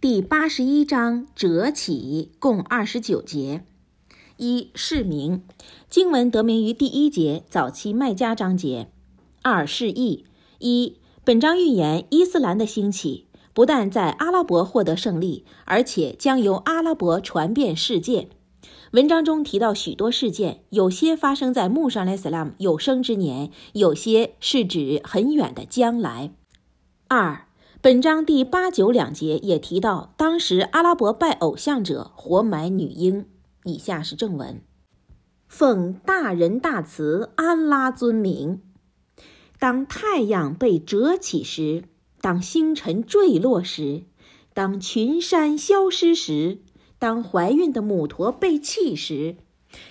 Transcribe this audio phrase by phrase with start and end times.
[0.00, 3.64] 第八十一章折起，共二十九节。
[4.36, 5.42] 一、释名，
[5.90, 8.92] 经文得名于第一节早期麦加章节。
[9.42, 10.24] 二、释义。
[10.60, 18.28] 一、本章预言伊斯兰的兴起，不但在阿拉伯获得胜利，而且将由阿拉伯传遍世界。
[18.92, 26.30] 文章中提到许多事件，有些发生在穆萨莱斯拉姆有生之年，有些是指很远的将来。
[27.08, 27.47] 二。
[27.80, 33.26] 本章第八九两节也提到，当时阿拉伯拜偶像者活埋女婴。
[33.62, 34.60] 以下是正文：
[35.46, 38.62] 奉大仁大慈安拉尊名，
[39.60, 41.84] 当太阳被折起时，
[42.20, 44.02] 当星辰坠落时，
[44.52, 46.58] 当群山消失时，
[46.98, 49.36] 当怀孕的母驼被弃时，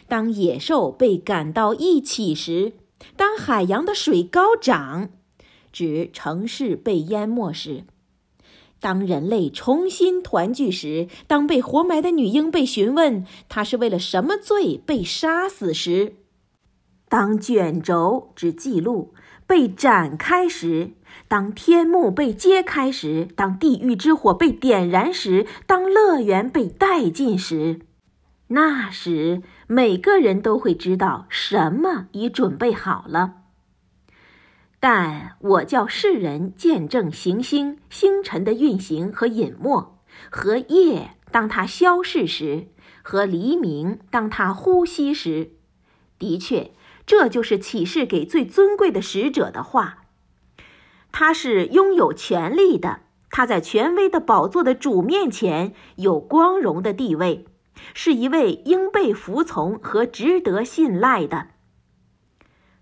[0.10, 2.74] 当野兽被赶到一起时，
[3.16, 5.12] 当海洋的水高涨。
[5.78, 7.84] 指城市被淹没时，
[8.80, 16.14] 当人类重新团聚时，当被活埋的女婴被询问她是为了什么罪被杀死时，
[17.08, 19.14] 当卷轴之记录
[19.46, 20.94] 被展开时，
[21.28, 27.82] 当天幕被揭开时，当地狱之火被点燃时，当乐园被带进时，
[28.48, 33.44] 那时每个人都会知道什么已准备好了。
[34.80, 39.98] 但我叫世人见证行星、星辰的运行和隐没，
[40.30, 42.68] 和夜当它消逝时，
[43.02, 45.54] 和黎明当它呼吸时。
[46.20, 46.72] 的确，
[47.08, 50.04] 这就是启示给最尊贵的使者的话。
[51.12, 53.00] 他是拥有权力的，
[53.32, 57.48] 他在权威的宝座的主面前有光荣的地位，
[57.96, 61.48] 是一位应被服从和值得信赖的。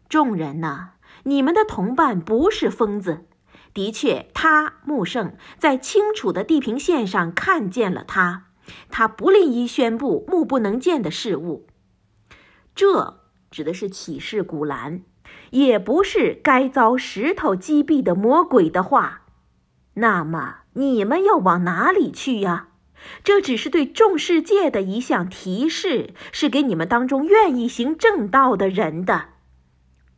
[0.09, 0.94] 众人呐。
[1.27, 3.25] 你们的同伴不是疯子，
[3.73, 8.45] 的确，他穆圣在清楚的地平线上看见了他，
[8.89, 11.65] 他不吝于宣布目不能见的事物。
[12.75, 15.02] 这指的是启示古兰，
[15.49, 19.23] 也不是该遭石头击毙的魔鬼的话。
[19.95, 22.67] 那么你们要往哪里去呀？
[23.23, 29.30] 这只是对众世界的一项提示，是给你们当中愿意行正道的人的。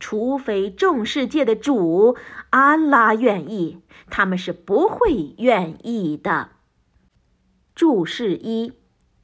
[0.00, 2.16] 除非众世界的主
[2.50, 6.50] 安拉愿意，他们是不会愿意的。
[7.74, 8.72] 注释一：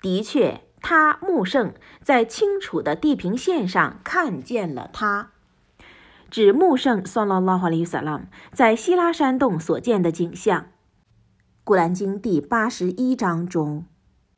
[0.01, 5.31] 的确，他穆圣在清楚的地平线上看见了他，
[6.31, 10.67] 指穆圣算拉拉哈里萨拉在希拉山洞所见的景象。
[11.63, 13.87] 古兰经第八十一章中。